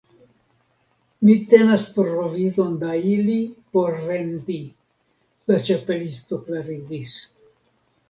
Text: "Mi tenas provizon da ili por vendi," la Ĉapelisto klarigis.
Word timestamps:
"Mi 1.27 1.35
tenas 1.51 1.83
provizon 1.97 2.73
da 2.85 2.97
ili 3.11 3.37
por 3.77 4.01
vendi," 4.09 4.59
la 5.55 5.63
Ĉapelisto 5.71 6.45
klarigis. 6.51 7.19